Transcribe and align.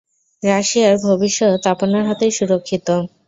রাশিয়ার 0.43 0.95
ভবিষ্যৎ 1.05 1.61
আপনার 1.73 2.03
হাতেই 2.09 2.31
সুরক্ষিত! 2.37 2.87